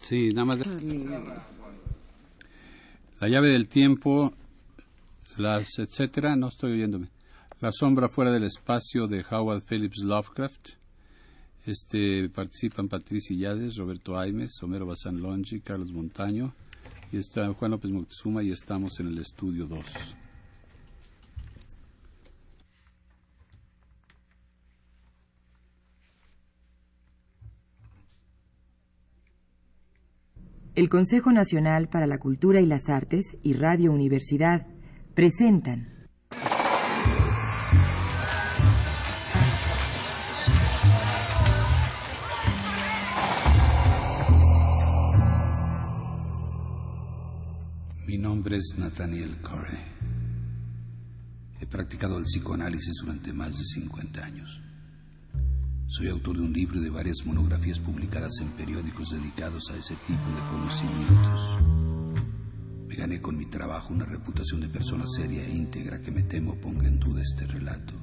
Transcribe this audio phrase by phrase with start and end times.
[0.00, 0.60] Sí, nada más.
[3.20, 4.32] La llave del tiempo,
[5.36, 7.08] las etcétera, no estoy oyéndome.
[7.60, 10.70] La sombra fuera del espacio de Howard Phillips Lovecraft.
[11.66, 16.54] Este participan Patricia Yades, Roberto Aimes, Homero Bazán Longi, Carlos Montaño
[17.12, 19.84] y está Juan López Moctezuma y estamos en el estudio 2.
[30.80, 34.66] El Consejo Nacional para la Cultura y las Artes y Radio Universidad
[35.14, 36.08] presentan
[48.06, 49.84] Mi nombre es Nathaniel Corey.
[51.60, 54.69] He practicado el psicoanálisis durante más de 50 años.
[55.90, 59.96] Soy autor de un libro y de varias monografías publicadas en periódicos dedicados a ese
[59.96, 61.58] tipo de conocimientos.
[62.86, 66.54] Me gané con mi trabajo una reputación de persona seria e íntegra que me temo
[66.60, 67.94] ponga en duda este relato.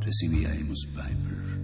[0.00, 1.60] Recibí a Amos Piper.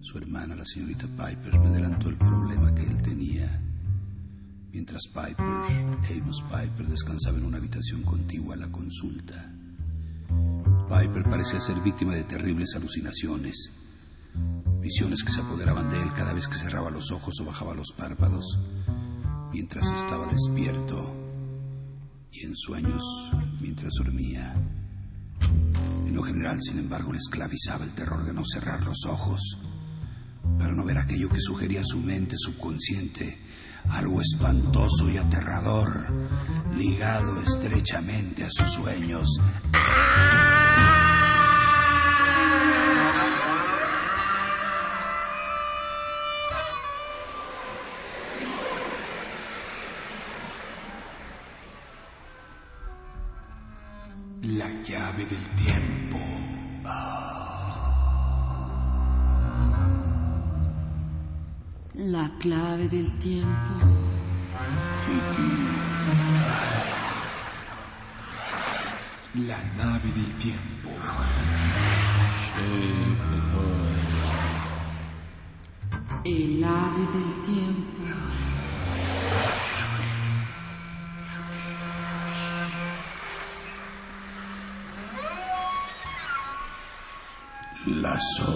[0.00, 3.62] Su hermana, la señorita Piper, me adelantó el problema que él tenía.
[4.72, 9.57] Mientras Piper, Amos Piper, descansaba en una habitación contigua a la consulta.
[10.88, 13.70] Piper parecía ser víctima de terribles alucinaciones,
[14.80, 17.92] visiones que se apoderaban de él cada vez que cerraba los ojos o bajaba los
[17.92, 18.58] párpados,
[19.52, 21.14] mientras estaba despierto
[22.32, 23.02] y en sueños
[23.60, 24.54] mientras dormía.
[26.06, 29.58] En lo general, sin embargo, le esclavizaba el terror de no cerrar los ojos,
[30.58, 33.38] para no ver aquello que sugería su mente subconsciente,
[33.90, 36.06] algo espantoso y aterrador,
[36.74, 39.28] ligado estrechamente a sus sueños.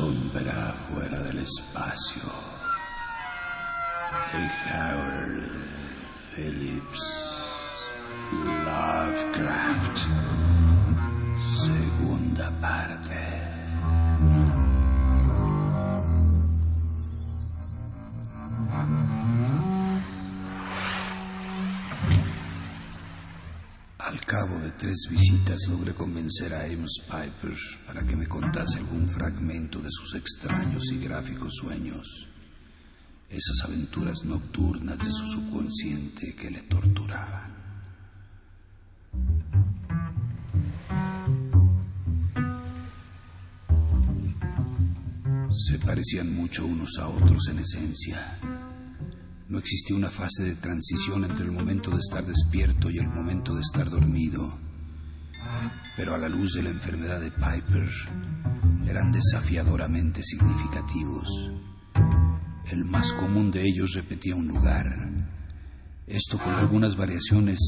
[0.02, 2.22] Sombra fuera del espacio
[4.32, 4.42] de
[4.72, 5.50] Howard
[6.34, 7.04] Phillips
[8.64, 10.06] Lovecraft.
[11.38, 13.41] Segunda parte.
[24.78, 27.56] Tres visitas logré convencer a Amos Piper
[27.86, 32.28] para que me contase algún fragmento de sus extraños y gráficos sueños,
[33.28, 37.52] esas aventuras nocturnas de su subconsciente que le torturaban.
[45.50, 48.38] Se parecían mucho unos a otros en esencia.
[49.52, 53.54] No existía una fase de transición entre el momento de estar despierto y el momento
[53.54, 54.58] de estar dormido.
[55.94, 57.86] Pero a la luz de la enfermedad de Piper,
[58.86, 61.28] eran desafiadoramente significativos.
[62.64, 64.86] El más común de ellos repetía un lugar.
[66.06, 67.58] Esto con algunas variaciones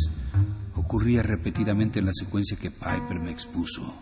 [0.75, 4.01] ocurría repetidamente en la secuencia que Piper me expuso.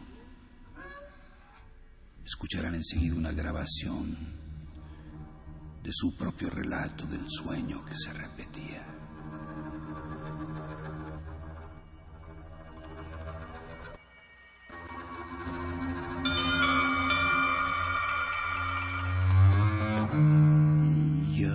[2.24, 4.41] Escucharán enseguida una grabación
[5.82, 8.86] de su propio relato del sueño que se repetía.
[21.34, 21.54] Yo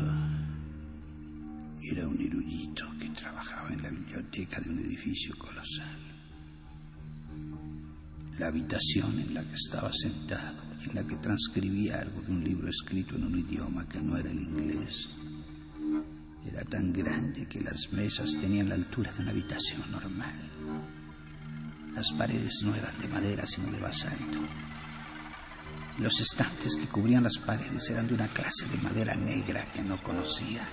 [1.81, 5.97] era un erudito que trabajaba en la biblioteca de un edificio colosal.
[8.37, 12.69] La habitación en la que estaba sentado en la que transcribía algo de un libro
[12.69, 15.09] escrito en un idioma que no era el inglés
[16.47, 20.35] era tan grande que las mesas tenían la altura de una habitación normal.
[21.93, 24.39] Las paredes no eran de madera sino de basalto.
[25.99, 30.01] Los estantes que cubrían las paredes eran de una clase de madera negra que no
[30.01, 30.69] conocía.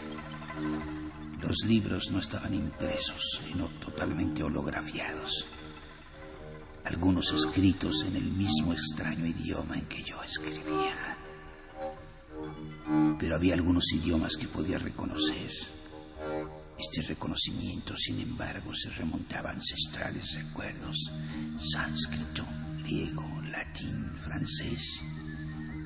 [1.41, 5.49] Los libros no estaban impresos, sino totalmente holografiados.
[6.85, 11.17] Algunos escritos en el mismo extraño idioma en que yo escribía.
[13.19, 15.51] pero había algunos idiomas que podía reconocer.
[16.79, 21.11] Este reconocimiento, sin embargo, se remontaba a ancestrales recuerdos,
[21.57, 22.45] sánscrito,
[22.83, 25.01] griego, latín, francés,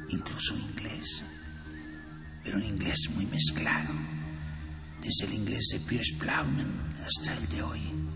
[0.09, 1.25] incluso inglés,
[2.43, 3.95] pero un inglés muy mezclado,
[5.01, 8.08] desde el inglés de Pierce Plowman hasta el de hoy.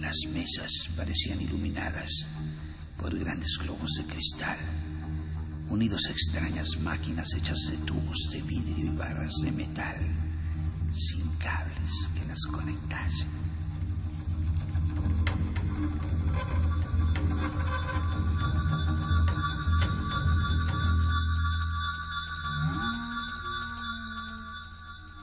[0.00, 2.26] Las mesas parecían iluminadas
[2.96, 4.58] por grandes globos de cristal,
[5.68, 9.96] unidos a extrañas máquinas hechas de tubos de vidrio y barras de metal,
[10.90, 13.28] sin cables que las conectasen.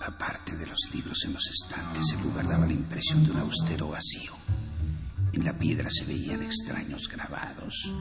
[0.06, 3.90] Aparte de los libros en los estantes, el lugar daba la impresión de un austero
[3.90, 4.37] vacío.
[5.38, 7.94] En la piedra se veían extraños grabados,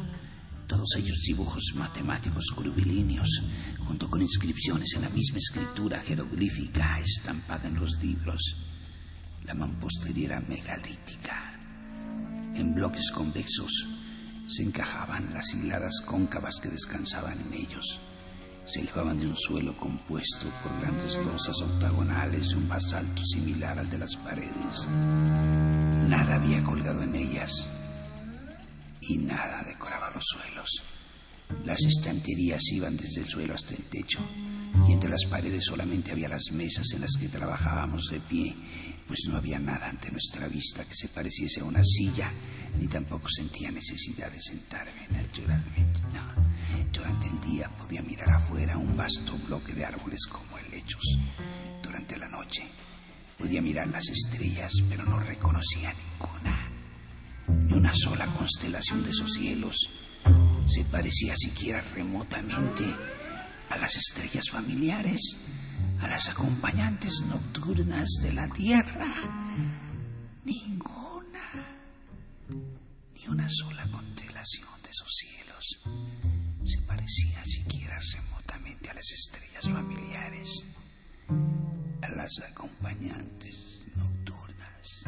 [0.66, 3.28] todos ellos dibujos matemáticos curvilíneos,
[3.84, 8.56] junto con inscripciones en la misma escritura jeroglífica estampada en los libros.
[9.44, 11.60] La mampostería era megalítica.
[12.54, 13.86] En bloques convexos
[14.46, 18.00] se encajaban las hiladas cóncavas que descansaban en ellos.
[18.64, 23.90] Se elevaban de un suelo compuesto por grandes losas octagonales de un basalto similar al
[23.90, 24.88] de las paredes.
[26.06, 27.68] Nada había colgado en ellas
[29.00, 30.84] y nada decoraba los suelos.
[31.64, 34.20] Las estanterías iban desde el suelo hasta el techo
[34.86, 38.54] y entre las paredes solamente había las mesas en las que trabajábamos de pie,
[39.08, 42.32] pues no había nada ante nuestra vista que se pareciese a una silla,
[42.78, 46.00] ni tampoco sentía necesidad de sentarme naturalmente.
[46.12, 46.22] No.
[46.92, 51.18] Durante el día podía mirar afuera un vasto bloque de árboles como helechos.
[51.82, 52.70] Durante la noche
[53.38, 56.70] podía mirar las estrellas, pero no reconocía ninguna.
[57.48, 59.90] Ni una sola constelación de esos cielos
[60.66, 62.84] se parecía siquiera remotamente
[63.70, 65.38] a las estrellas familiares,
[66.00, 69.14] a las acompañantes nocturnas de la Tierra.
[70.44, 71.76] Ninguna,
[73.14, 75.80] ni una sola constelación de esos cielos
[76.64, 80.64] se parecía siquiera remotamente a las estrellas familiares,
[82.02, 85.04] a las acompañantes nocturnas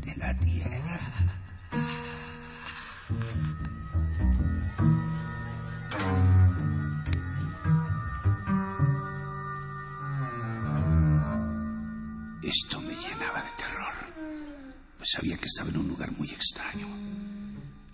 [0.00, 1.00] de la Tierra.
[12.42, 13.94] Esto me llenaba de terror,
[14.98, 16.86] pues sabía que estaba en un lugar muy extraño,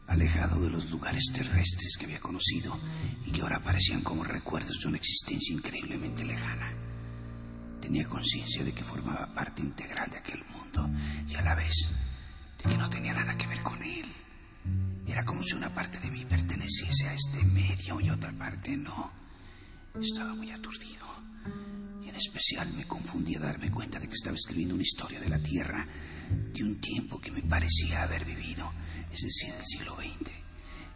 [0.07, 2.79] alejado de los lugares terrestres que había conocido
[3.25, 6.90] y que ahora parecían como recuerdos de una existencia increíblemente lejana.
[7.81, 10.89] Tenía conciencia de que formaba parte integral de aquel mundo
[11.27, 11.75] y a la vez
[12.63, 14.07] de que no tenía nada que ver con él.
[15.07, 19.11] Era como si una parte de mí perteneciese a este medio y otra parte no.
[20.01, 21.07] Estaba muy aturdido
[22.03, 25.43] y en especial me confundía darme cuenta de que estaba escribiendo una historia de la
[25.43, 25.87] Tierra
[26.53, 28.71] de un tiempo que me parecía haber vivido,
[29.11, 30.50] es decir, del siglo XX.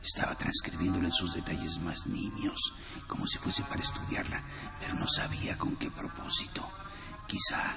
[0.05, 2.75] Estaba transcribiéndola en sus detalles más niños,
[3.09, 4.45] como si fuese para estudiarla,
[4.79, 6.71] pero no sabía con qué propósito.
[7.27, 7.75] Quizá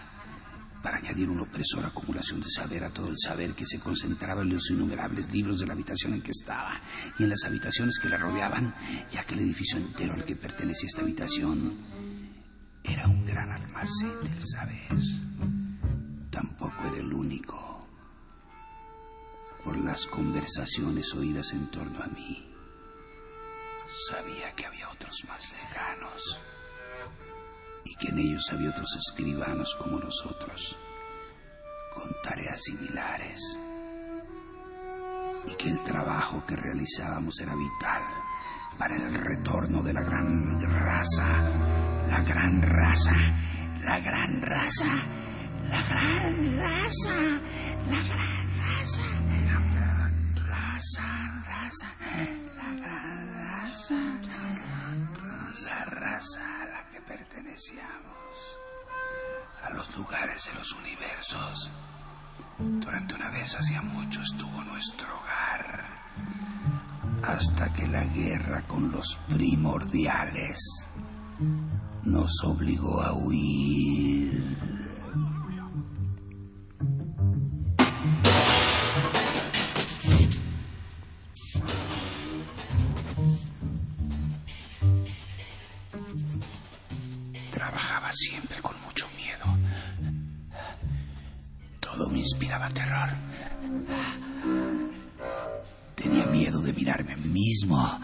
[0.83, 4.49] para añadir una opresora acumulación de saber a todo el saber que se concentraba en
[4.49, 6.79] los innumerables libros de la habitación en que estaba
[7.17, 8.75] y en las habitaciones que la rodeaban,
[9.09, 11.77] ya que el edificio entero al que pertenecía esta habitación
[12.83, 14.97] era un gran almacén del saber.
[16.29, 17.76] Tampoco era el único.
[19.63, 22.47] Por las conversaciones oídas en torno a mí,
[24.09, 26.41] sabía que había otros más lejanos
[27.83, 30.77] y que en ellos había otros escribanos como nosotros,
[31.93, 33.59] con tareas similares,
[35.47, 38.03] y que el trabajo que realizábamos era vital
[38.77, 41.27] para el retorno de la gran raza,
[42.07, 43.15] la gran raza,
[43.81, 44.95] la gran raza,
[45.69, 47.15] la gran raza,
[47.89, 48.56] la gran
[50.97, 51.87] la raza,
[52.55, 53.99] la gran raza,
[55.65, 58.59] la raza a la que pertenecíamos,
[59.63, 61.71] a los lugares de los universos.
[62.59, 65.85] Durante una vez hacía mucho estuvo nuestro hogar,
[67.23, 70.57] hasta que la guerra con los primordiales
[72.03, 74.76] nos obligó a huir.
[88.17, 89.45] Siempre con mucho miedo.
[91.79, 93.09] Todo me inspiraba terror.
[95.95, 97.99] Tenía miedo de mirarme a mí mismo,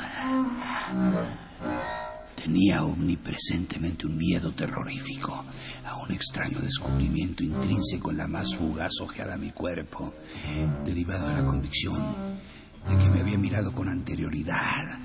[2.35, 5.45] Tenía omnipresentemente un miedo terrorífico
[5.85, 10.13] a un extraño descubrimiento intrínseco en la más fugaz ojeada a mi cuerpo,
[10.83, 12.37] derivado de la convicción
[12.89, 14.99] de que me había mirado con anterioridad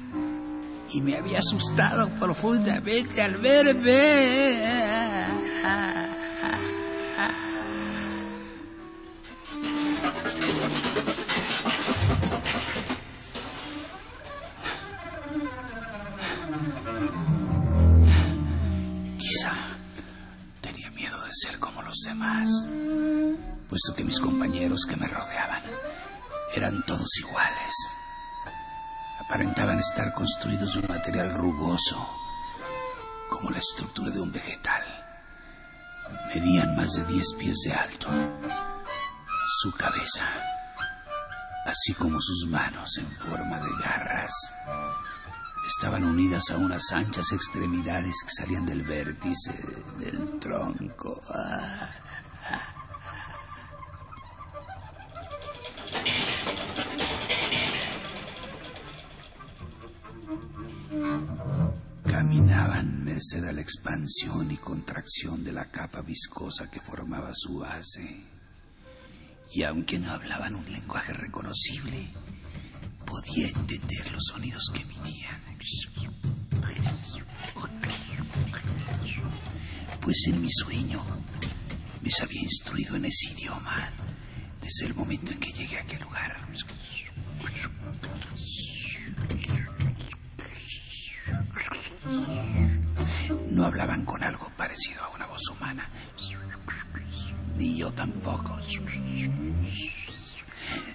[0.93, 5.29] y me había asustado profundamente al verme.
[19.19, 19.53] Quizá
[20.61, 22.49] tenía miedo de ser como los demás,
[23.69, 25.63] puesto que mis compañeros que me rodeaban
[26.55, 27.98] eran todos iguales.
[29.29, 32.09] Aparentaban estar construidos de un material rugoso,
[33.29, 34.83] como la estructura de un vegetal.
[36.35, 38.09] Medían más de 10 pies de alto.
[39.61, 40.25] Su cabeza,
[41.67, 44.33] así como sus manos en forma de garras,
[45.67, 49.53] estaban unidas a unas anchas extremidades que salían del vértice
[49.99, 51.21] del tronco.
[51.29, 51.91] Ah.
[62.19, 68.25] Caminaban merced a la expansión y contracción de la capa viscosa que formaba su base.
[69.55, 72.11] Y aunque no hablaban un lenguaje reconocible,
[73.07, 75.41] podía entender los sonidos que emitían.
[80.01, 81.01] Pues en mi sueño
[82.03, 83.91] me había instruido en ese idioma
[84.61, 86.37] desde el momento en que llegué a aquel lugar.
[93.59, 95.91] No hablaban con algo parecido a una voz humana.
[97.57, 98.57] Ni yo tampoco.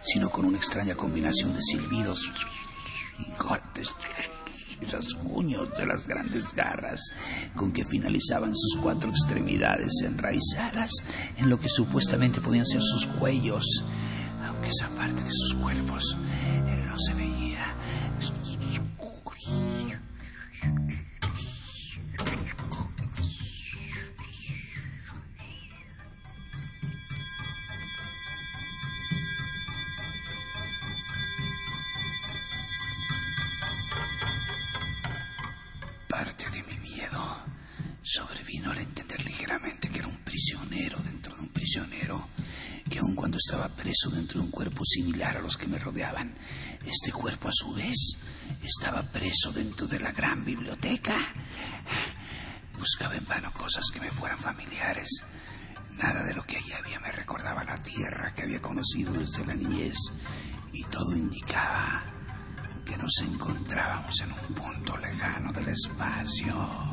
[0.01, 3.33] Sino con una extraña combinación de silbidos y
[4.81, 7.01] y rasguños de las grandes garras
[7.53, 10.89] con que finalizaban sus cuatro extremidades enraizadas
[11.35, 13.85] en lo que supuestamente podían ser sus cuellos,
[14.45, 16.17] aunque esa parte de sus cuerpos
[16.87, 17.32] no se veía.
[44.63, 46.33] Cuerpo similar a los que me rodeaban,
[46.85, 48.15] este cuerpo a su vez
[48.61, 51.17] estaba preso dentro de la gran biblioteca.
[52.79, 55.09] Buscaba en vano cosas que me fueran familiares.
[55.91, 59.53] Nada de lo que allí había me recordaba la tierra que había conocido desde la
[59.53, 59.97] niñez
[60.71, 62.01] y todo indicaba
[62.85, 66.92] que nos encontrábamos en un punto lejano del espacio.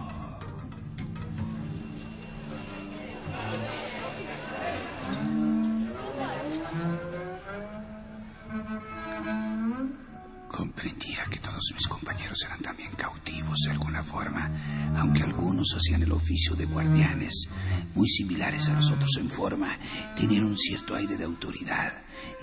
[11.75, 14.51] Mis compañeros eran también cautivos de alguna forma,
[14.97, 17.49] aunque algunos hacían el oficio de guardianes,
[17.95, 19.79] muy similares a nosotros en forma,
[20.17, 21.93] tenían un cierto aire de autoridad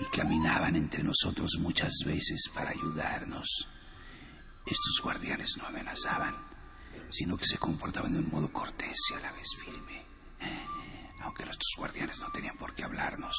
[0.00, 3.68] y caminaban entre nosotros muchas veces para ayudarnos.
[4.66, 6.34] Estos guardianes no amenazaban,
[7.10, 10.04] sino que se comportaban de un modo cortés y a la vez firme,
[11.22, 13.34] aunque nuestros guardianes no tenían por qué hablarnos.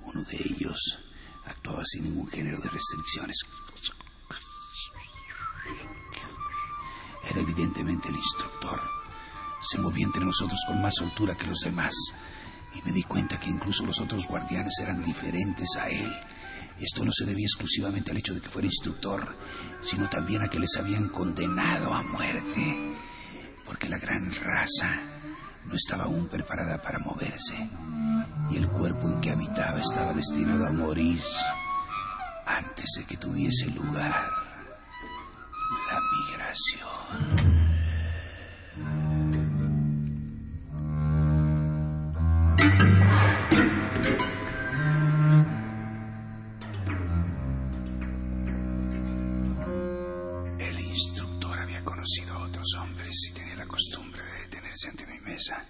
[0.00, 0.78] Uno de ellos
[1.46, 3.36] actuaba sin ningún género de restricciones.
[7.28, 8.80] Era evidentemente el instructor.
[9.60, 11.94] Se movía entre nosotros con más soltura que los demás.
[12.74, 16.12] Y me di cuenta que incluso los otros guardianes eran diferentes a él.
[16.78, 19.36] Esto no se debía exclusivamente al hecho de que fuera instructor,
[19.80, 22.94] sino también a que les habían condenado a muerte.
[23.64, 25.00] Porque la gran raza
[25.64, 27.56] no estaba aún preparada para moverse.
[28.50, 31.20] Y el cuerpo en que habitaba estaba destinado a morir
[32.46, 34.43] antes de que tuviese lugar
[36.56, 36.60] El
[50.78, 55.66] instructor había conocido a otros hombres y tenía la costumbre de detenerse ante mi mesa.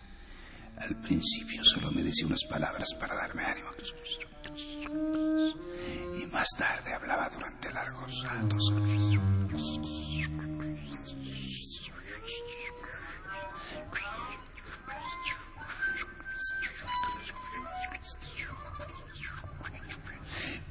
[0.77, 3.71] Al principio solo me decía unas palabras para darme ánimo.
[6.21, 8.71] Y más tarde hablaba durante largos ratos.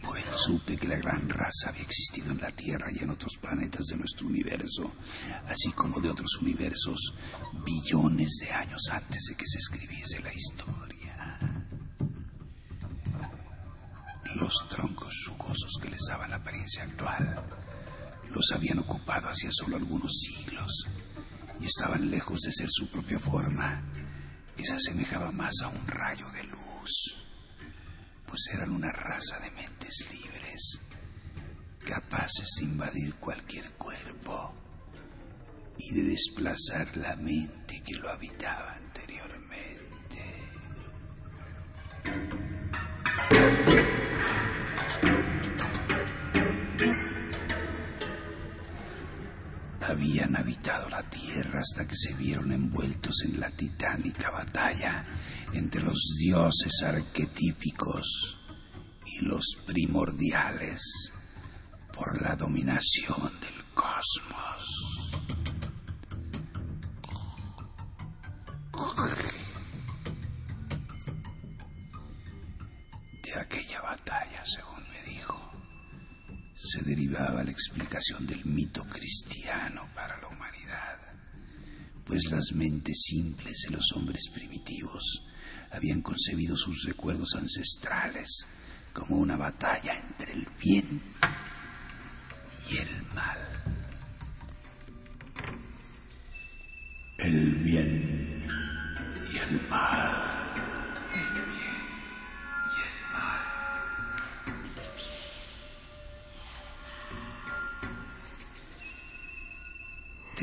[0.02, 3.86] Pues supe que la gran raza había existido en la Tierra y en otros planetas
[3.86, 4.96] de nuestro universo,
[5.46, 7.14] así como de otros universos,
[7.64, 11.40] billones de años antes de que se escribiese la historia.
[14.36, 17.64] Los troncos jugosos que les daban la apariencia actual
[18.34, 20.88] los habían ocupado hacía solo algunos siglos
[21.60, 23.84] y estaban lejos de ser su propia forma,
[24.58, 27.24] que se asemejaba más a un rayo de luz
[28.34, 30.82] pues eran una raza de mentes libres,
[31.86, 34.56] capaces de invadir cualquier cuerpo
[35.78, 39.64] y de desplazar la mente que lo habitaba anteriormente.
[49.86, 55.04] Habían habitado la tierra hasta que se vieron envueltos en la titánica batalla
[55.54, 58.40] entre los dioses arquetípicos
[59.06, 60.82] y los primordiales
[61.94, 65.12] por la dominación del cosmos.
[73.22, 74.83] De aquella batalla, según
[76.74, 80.98] se derivaba la explicación del mito cristiano para la humanidad,
[82.04, 85.24] pues las mentes simples de los hombres primitivos
[85.70, 88.48] habían concebido sus recuerdos ancestrales
[88.92, 91.00] como una batalla entre el bien
[92.72, 93.38] y el mal.
[97.20, 98.48] El bien
[99.32, 100.23] y el mal.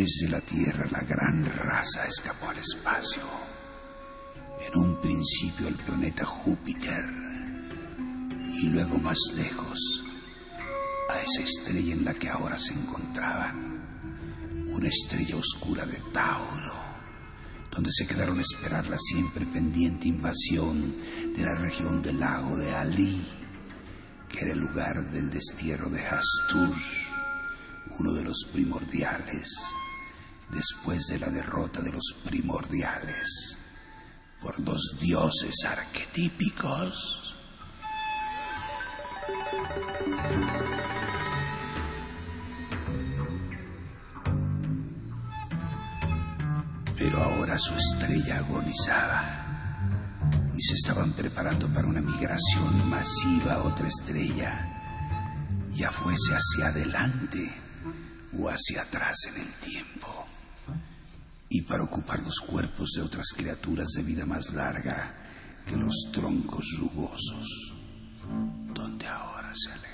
[0.01, 3.23] Desde la Tierra la gran raza escapó al espacio.
[4.67, 7.05] En un principio al planeta Júpiter.
[7.99, 9.79] Y luego más lejos
[11.11, 16.81] a esa estrella en la que ahora se encontraban, una estrella oscura de Tauro,
[17.71, 20.97] donde se quedaron a esperar la siempre pendiente invasión
[21.37, 23.23] de la región del lago de Ali,
[24.31, 26.75] que era el lugar del destierro de Hastur,
[27.99, 29.55] uno de los primordiales
[30.53, 33.59] después de la derrota de los primordiales
[34.41, 37.37] por los dioses arquetípicos.
[46.97, 49.47] Pero ahora su estrella agonizaba
[50.57, 57.39] y se estaban preparando para una migración masiva a otra estrella, ya fuese hacia adelante
[58.39, 60.30] o hacia atrás en el tiempo
[61.53, 65.17] y para ocupar los cuerpos de otras criaturas de vida más larga
[65.67, 67.75] que los troncos rugosos,
[68.73, 69.90] donde ahora se alejaban.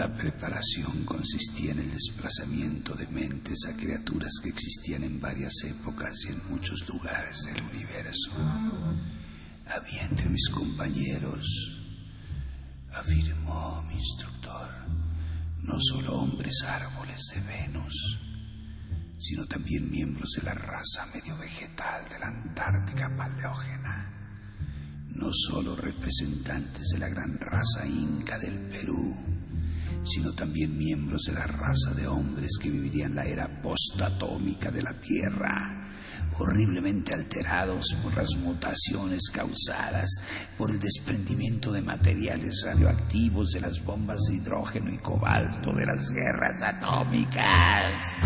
[0.00, 6.24] La preparación consistía en el desplazamiento de mentes a criaturas que existían en varias épocas
[6.24, 8.32] y en muchos lugares del universo.
[9.66, 11.46] Había entre mis compañeros,
[12.94, 14.70] afirmó mi instructor,
[15.64, 18.18] no solo hombres árboles de Venus,
[19.18, 24.16] sino también miembros de la raza medio vegetal de la Antártica Paleógena
[25.20, 29.29] no solo representantes de la gran raza inca del Perú,
[30.04, 34.98] sino también miembros de la raza de hombres que vivirían la era postatómica de la
[35.00, 35.88] Tierra,
[36.38, 40.08] horriblemente alterados por las mutaciones causadas
[40.56, 46.10] por el desprendimiento de materiales radioactivos de las bombas de hidrógeno y cobalto de las
[46.10, 48.16] guerras atómicas.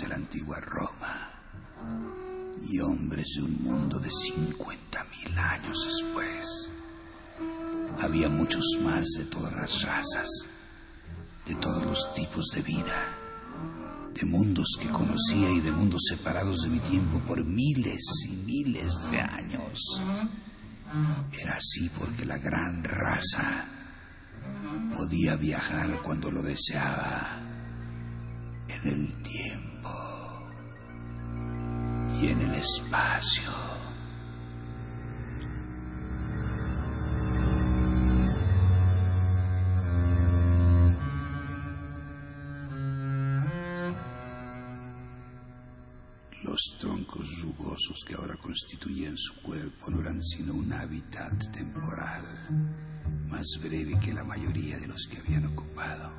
[0.00, 1.30] De la antigua Roma
[2.68, 6.72] y hombres de un mundo de 50.000 años después.
[8.02, 10.28] Había muchos más de todas las razas,
[11.46, 13.08] de todos los tipos de vida,
[14.12, 18.92] de mundos que conocía y de mundos separados de mi tiempo por miles y miles
[19.10, 20.00] de años.
[21.32, 23.66] Era así porque la gran raza
[24.94, 27.45] podía viajar cuando lo deseaba
[28.86, 29.90] en el tiempo
[32.20, 33.50] y en el espacio.
[46.44, 52.24] Los troncos rugosos que ahora constituían su cuerpo no eran sino un hábitat temporal,
[53.28, 56.10] más breve que la mayoría de los que habían ocupado,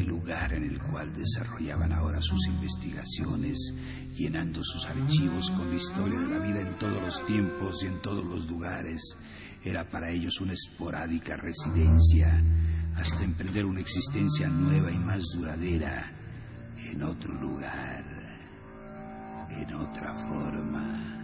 [0.00, 3.72] el lugar en el cual desarrollaban ahora sus investigaciones,
[4.16, 8.00] llenando sus archivos con la historia de la vida en todos los tiempos y en
[8.02, 9.16] todos los lugares,
[9.64, 12.42] era para ellos una esporádica residencia,
[12.96, 16.10] hasta emprender una existencia nueva y más duradera
[16.92, 18.16] en otro lugar
[19.50, 21.15] en otra forma,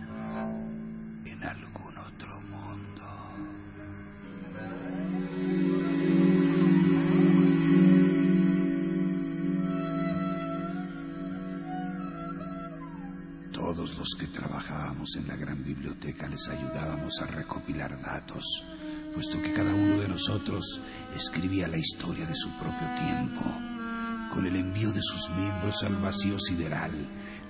[14.03, 18.45] Que trabajábamos en la gran biblioteca les ayudábamos a recopilar datos,
[19.15, 20.83] puesto que cada uno de nosotros
[21.15, 23.45] escribía la historia de su propio tiempo,
[24.33, 26.91] con el envío de sus miembros al vacío sideral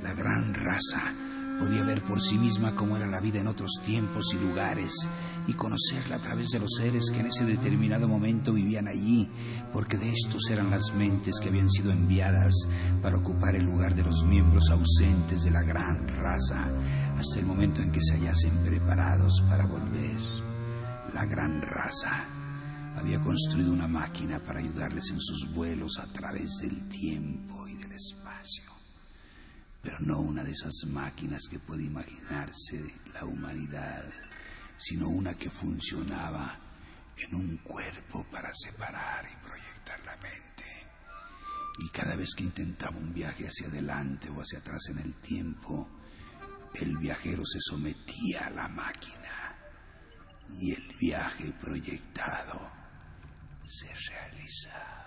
[0.02, 1.14] la gran raza
[1.58, 4.92] podía ver por sí misma cómo era la vida en otros tiempos y lugares
[5.46, 9.28] y conocerla a través de los seres que en ese determinado momento vivían allí,
[9.72, 12.54] porque de estos eran las mentes que habían sido enviadas
[13.00, 16.70] para ocupar el lugar de los miembros ausentes de la gran raza
[17.16, 20.18] hasta el momento en que se hallasen preparados para volver.
[21.14, 22.24] La gran raza
[22.96, 27.92] había construido una máquina para ayudarles en sus vuelos a través del tiempo y del
[27.92, 28.81] espacio
[29.82, 34.04] pero no una de esas máquinas que puede imaginarse la humanidad,
[34.76, 36.58] sino una que funcionaba
[37.16, 40.64] en un cuerpo para separar y proyectar la mente.
[41.78, 45.88] Y cada vez que intentaba un viaje hacia adelante o hacia atrás en el tiempo,
[46.74, 49.56] el viajero se sometía a la máquina
[50.60, 52.70] y el viaje proyectado
[53.64, 55.02] se realizaba.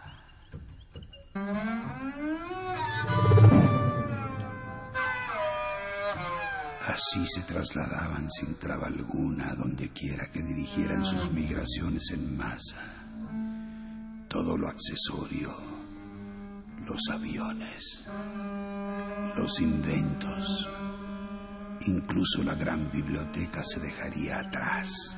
[6.87, 12.77] Así se trasladaban sin traba alguna a donde quiera que dirigieran sus migraciones en masa.
[14.29, 15.51] Todo lo accesorio,
[16.85, 18.05] los aviones,
[19.35, 20.69] los inventos,
[21.87, 25.17] incluso la gran biblioteca se dejaría atrás.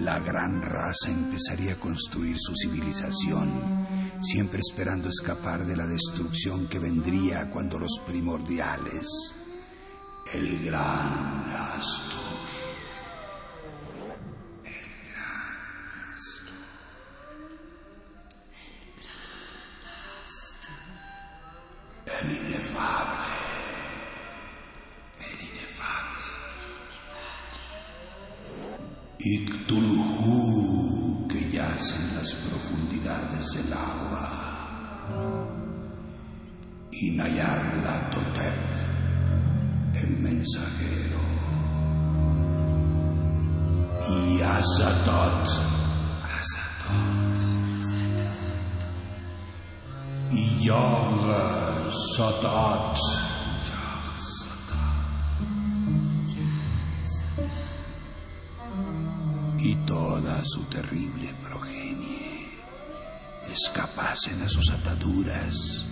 [0.00, 3.86] La gran raza empezaría a construir su civilización,
[4.22, 9.34] siempre esperando escapar de la destrucción que vendría cuando los primordiales
[10.32, 12.69] el gran Astur.
[59.58, 62.48] Y toda su terrible progenie
[63.48, 65.88] escapasen a sus ataduras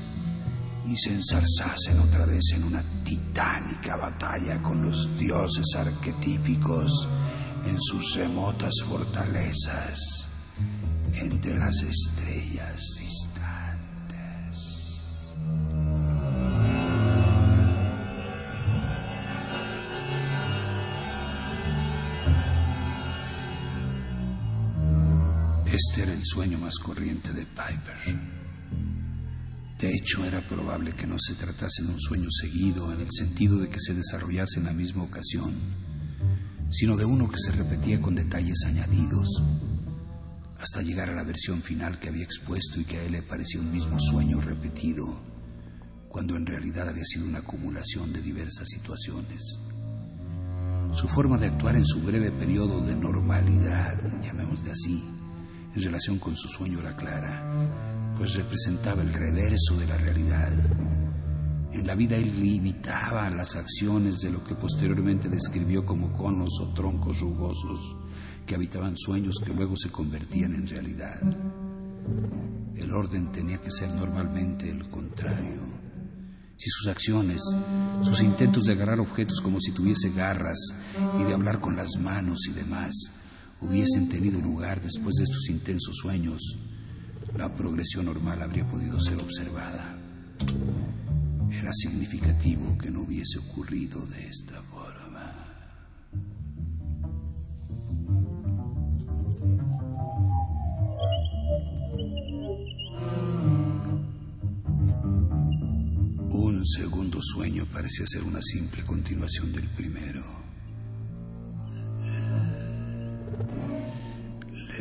[0.86, 7.08] y se ensarzasen otra vez en una titánica batalla con los dioses arquetípicos
[7.64, 9.98] en sus remotas fortalezas
[11.12, 12.80] entre las estrellas
[25.78, 28.18] Este era el sueño más corriente de Piper.
[29.78, 33.58] De hecho, era probable que no se tratase de un sueño seguido en el sentido
[33.58, 35.54] de que se desarrollase en la misma ocasión,
[36.68, 39.28] sino de uno que se repetía con detalles añadidos,
[40.58, 43.60] hasta llegar a la versión final que había expuesto y que a él le parecía
[43.60, 45.04] un mismo sueño repetido,
[46.08, 49.60] cuando en realidad había sido una acumulación de diversas situaciones.
[50.92, 55.17] Su forma de actuar en su breve periodo de normalidad, llamémosle así,
[55.78, 57.88] en relación con su sueño era clara
[58.18, 60.52] pues representaba el reverso de la realidad.
[61.72, 66.72] En la vida él limitaba las acciones de lo que posteriormente describió como conos o
[66.74, 67.96] troncos rugosos
[68.44, 71.20] que habitaban sueños que luego se convertían en realidad.
[72.74, 75.62] El orden tenía que ser normalmente el contrario.
[76.56, 77.40] Si sus acciones,
[78.00, 80.74] sus intentos de agarrar objetos como si tuviese garras
[81.20, 83.12] y de hablar con las manos y demás,
[83.60, 86.58] hubiesen tenido lugar después de estos intensos sueños,
[87.36, 89.98] la progresión normal habría podido ser observada.
[91.50, 95.44] Era significativo que no hubiese ocurrido de esta forma.
[106.30, 110.47] Un segundo sueño parecía ser una simple continuación del primero.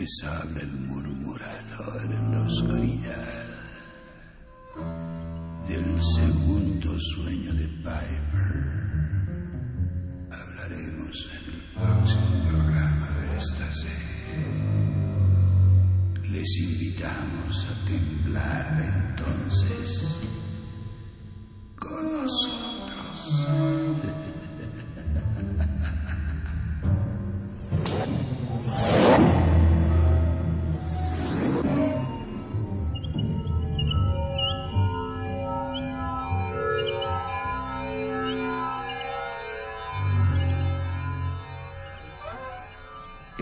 [0.07, 3.45] Habla el murmurador en la oscuridad
[5.67, 8.55] del segundo sueño de Piper.
[10.31, 14.45] Hablaremos en el próximo programa de esta serie.
[16.23, 20.21] Les invitamos a temblar entonces
[21.77, 23.47] con nosotros.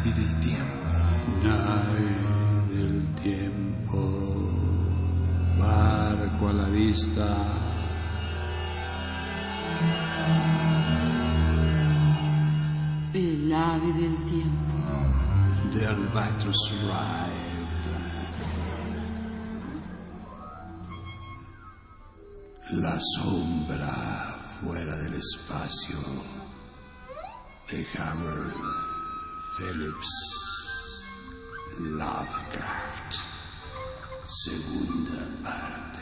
[0.00, 0.92] Nave del tiempo.
[1.42, 4.50] Nave del tiempo.
[5.58, 7.36] Barco a la vista.
[13.12, 14.74] El ave del tiempo.
[15.72, 17.38] The Albatross arrived.
[22.72, 25.98] La sombra fuera del espacio
[27.68, 28.89] de Howard
[29.60, 30.08] Phillips
[31.78, 33.14] Lovecraft.
[34.24, 36.00] Segunda parte.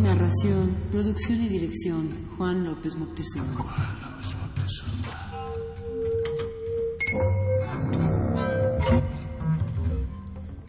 [0.00, 3.98] Narración, producción y dirección, Juan López Moctezuma.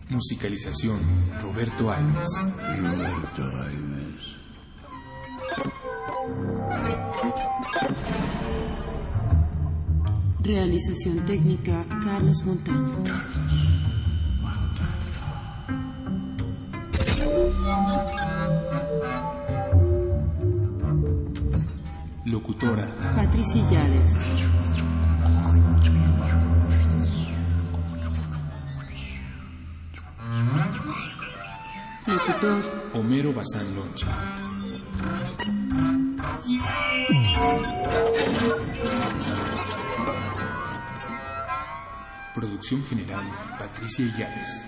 [0.09, 0.99] Musicalización,
[1.39, 2.27] Roberto Alves.
[2.81, 4.35] Roberto Aimes.
[10.41, 13.03] Realización técnica, Carlos Montaño.
[13.03, 13.53] Carlos
[22.25, 24.11] Locutora, Patricia Yades.
[32.93, 34.07] Homero Bazán Loncha.
[42.33, 43.25] Producción general,
[43.57, 44.67] Patricia Llaves.